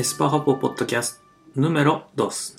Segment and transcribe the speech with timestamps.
[0.00, 1.22] エスパハポポッドキャス
[1.54, 2.58] ト número 2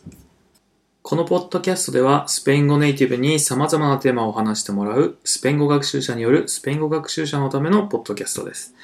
[1.01, 8.75] このポッドキャストではスペイン語ネイティブに様々なテーマを話してもらうスペイン語学習者によるスペイン語学習者のためのポッドキャストです。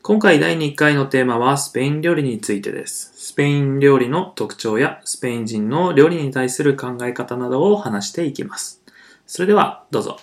[0.00, 3.12] 今回第2回のテーマはスペイン料理についてです。
[3.16, 8.80] スペイン料理の特徴やスペイン人の料理に対する考え方などを話していきます。
[9.26, 10.20] それではどうぞ。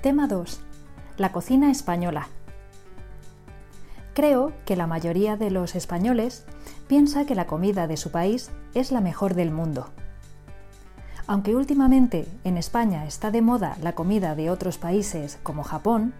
[0.00, 0.44] Tema 2.
[1.18, 2.41] La cocina española.
[4.14, 6.44] Creo que la mayoría de los españoles
[6.86, 9.88] piensa que la comida de su país es la mejor del mundo.
[11.26, 16.12] Aunque últimamente en España está de moda la comida de otros países como Japón,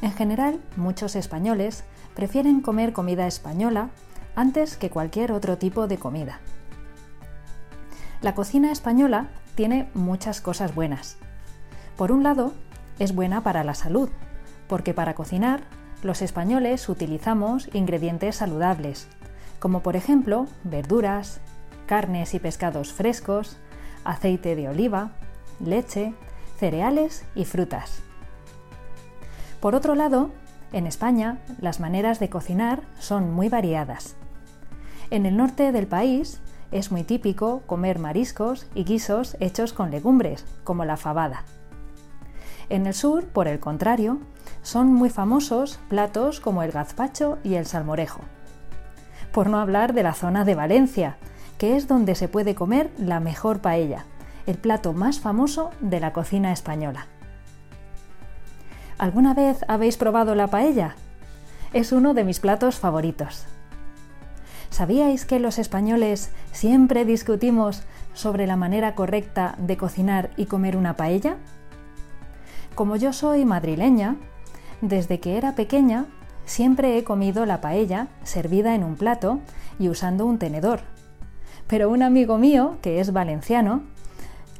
[0.00, 3.90] en general muchos españoles prefieren comer comida española
[4.34, 6.40] antes que cualquier otro tipo de comida.
[8.22, 11.18] La cocina española tiene muchas cosas buenas.
[11.96, 12.52] Por un lado,
[12.98, 14.08] es buena para la salud,
[14.68, 15.64] porque para cocinar
[16.02, 19.08] los españoles utilizamos ingredientes saludables,
[19.58, 21.40] como por ejemplo verduras,
[21.86, 23.56] carnes y pescados frescos,
[24.04, 25.12] aceite de oliva,
[25.60, 26.14] leche,
[26.58, 28.02] cereales y frutas.
[29.60, 30.30] Por otro lado,
[30.72, 34.16] en España las maneras de cocinar son muy variadas.
[35.10, 36.40] En el norte del país
[36.72, 41.44] es muy típico comer mariscos y guisos hechos con legumbres, como la fabada.
[42.68, 44.18] En el sur, por el contrario,
[44.66, 48.22] son muy famosos platos como el gazpacho y el salmorejo.
[49.30, 51.18] Por no hablar de la zona de Valencia,
[51.56, 54.06] que es donde se puede comer la mejor paella,
[54.44, 57.06] el plato más famoso de la cocina española.
[58.98, 60.96] ¿Alguna vez habéis probado la paella?
[61.72, 63.46] Es uno de mis platos favoritos.
[64.70, 70.96] ¿Sabíais que los españoles siempre discutimos sobre la manera correcta de cocinar y comer una
[70.96, 71.36] paella?
[72.74, 74.16] Como yo soy madrileña,
[74.80, 76.06] desde que era pequeña
[76.44, 79.40] siempre he comido la paella servida en un plato
[79.78, 80.80] y usando un tenedor.
[81.66, 83.82] Pero un amigo mío, que es valenciano,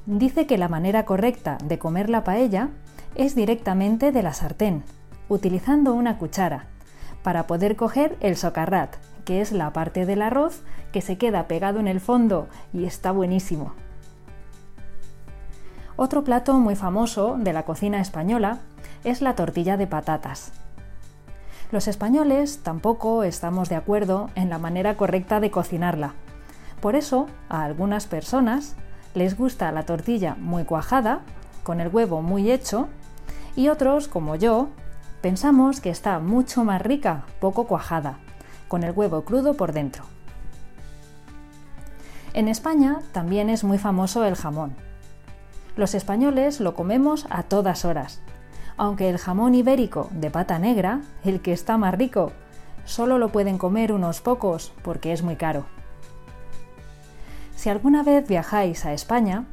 [0.07, 2.71] dice que la manera correcta de comer la paella
[3.15, 4.83] es directamente de la sartén,
[5.29, 6.67] utilizando una cuchara,
[7.23, 10.63] para poder coger el socarrat, que es la parte del arroz
[10.93, 13.75] que se queda pegado en el fondo y está buenísimo.
[15.97, 18.59] Otro plato muy famoso de la cocina española
[19.07, 20.51] es la tortilla de patatas.
[21.71, 26.15] Los españoles tampoco estamos de acuerdo en la manera correcta de cocinarla.
[26.81, 28.75] Por eso, a algunas personas
[29.15, 31.21] les gusta la tortilla muy cuajada,
[31.63, 32.89] con el huevo muy hecho,
[33.55, 34.71] y otros, como yo,
[35.23, 38.19] pensamos que está mucho más rica, poco cuajada,
[38.67, 40.03] con el huevo crudo por dentro.
[42.35, 44.75] En España también es muy famoso el jamón.
[45.77, 48.21] Los españoles lo comemos a todas horas,
[48.77, 52.33] aunque el jamón ibérico de pata negra, el que está más rico,
[52.85, 55.67] solo lo pueden comer unos pocos porque es muy caro.
[57.57, 59.45] Si alguna vez viajáis a España,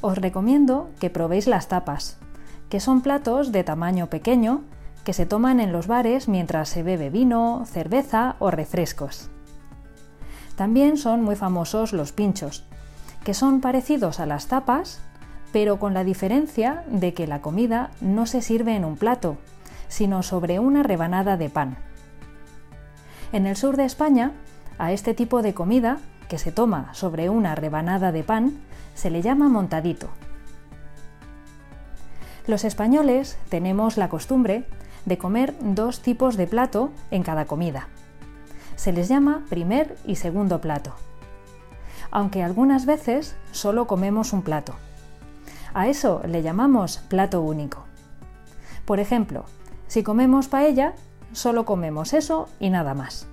[0.00, 2.18] os recomiendo que probéis las tapas,
[2.68, 4.62] que son platos de tamaño pequeño
[5.04, 9.28] que se toman en los bares mientras se bebe vino, cerveza o refrescos.
[10.56, 12.64] También son muy famosos los pinchos,
[13.24, 15.00] que son parecidos a las tapas,
[15.52, 19.36] pero con la diferencia de que la comida no se sirve en un plato,
[19.88, 21.76] sino sobre una rebanada de pan.
[23.32, 24.32] En el sur de España,
[24.78, 28.58] a este tipo de comida, que se toma sobre una rebanada de pan,
[28.94, 30.08] se le llama montadito.
[32.46, 34.64] Los españoles tenemos la costumbre
[35.04, 37.88] de comer dos tipos de plato en cada comida.
[38.76, 40.94] Se les llama primer y segundo plato.
[42.10, 44.74] Aunque algunas veces solo comemos un plato.
[45.72, 47.84] A eso le llamamos plato único.
[48.84, 49.44] Por ejemplo,
[49.86, 50.94] si comemos paella,
[51.32, 53.26] solo comemos eso y nada más.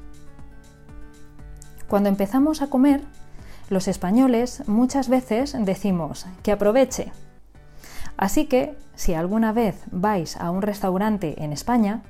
[1.87, 3.01] Cuando empezamos a comer,
[3.69, 7.11] los españoles muchas veces decimos que aproveche.
[8.17, 12.01] Así que, si alguna vez vais a un restaurante en España,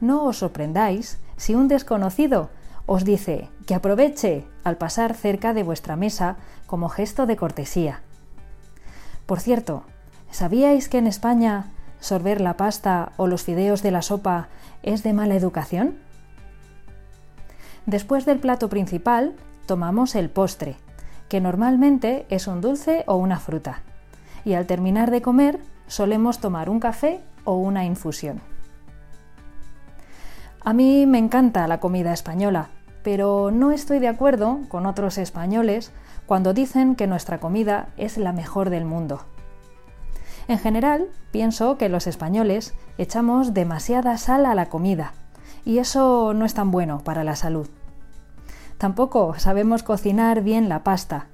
[0.00, 2.50] no os sorprendáis si un desconocido
[2.86, 6.36] os dice que aproveche al pasar cerca de vuestra mesa
[6.66, 8.02] como gesto de cortesía.
[9.30, 9.84] Por cierto,
[10.32, 14.48] ¿sabíais que en España sorber la pasta o los fideos de la sopa
[14.82, 15.94] es de mala educación?
[17.86, 19.36] Después del plato principal,
[19.66, 20.78] tomamos el postre,
[21.28, 23.82] que normalmente es un dulce o una fruta.
[24.44, 28.40] Y al terminar de comer, solemos tomar un café o una infusión.
[30.64, 32.70] A mí me encanta la comida española,
[33.04, 35.92] pero no estoy de acuerdo con otros españoles
[36.30, 39.22] cuando dicen que nuestra comida es la mejor del mundo.
[40.46, 45.12] En general, pienso que los españoles echamos demasiada sal a la comida
[45.64, 47.68] y eso no es tan bueno para la salud.
[48.78, 51.26] Tampoco sabemos cocinar bien la pasta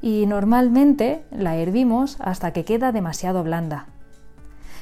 [0.00, 3.86] y normalmente la hervimos hasta que queda demasiado blanda.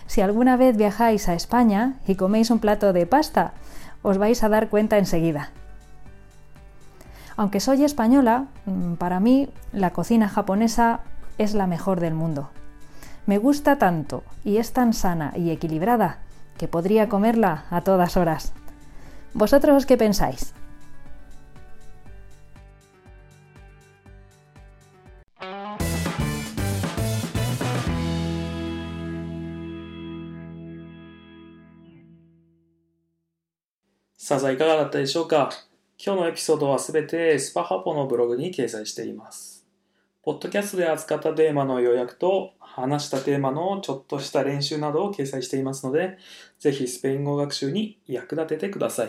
[0.06, 3.54] Si alguna vez viajáis a España y coméis un plato de pasta,
[4.02, 5.52] os vais a dar cuenta enseguida.
[7.37, 11.01] Aunque soy española, mm, para mí la cocina japonesa
[11.37, 12.49] es la mejor del mundo.
[13.25, 16.19] Me gusta tanto y es tan sana y equilibrada
[16.57, 18.53] que podría comerla a todas horas.
[19.33, 20.53] ¿Vosotros qué pensáis?
[34.23, 35.49] さあ、いかがだったでしょうか
[36.00, 39.66] 今日のエピソードはすべてスパハポのブログに掲載しています。
[40.22, 46.16] ポッドキャストで扱ったテーマの要約と話したテーマのちょっとした練習などを掲載していますので、
[46.60, 49.08] ぜひスペイン語学習に役立ててください。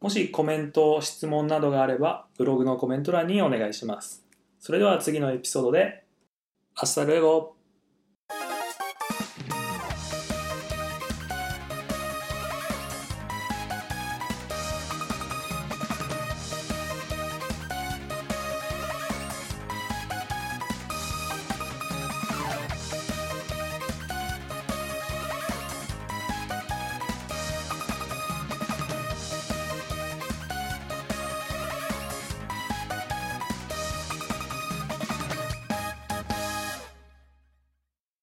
[0.00, 4.24] もしコメント、質問などがあれば、ブログのコメント欄にお願いします。
[4.60, 6.04] それでは次のエピソードで、
[6.76, 7.56] アスタルエゴ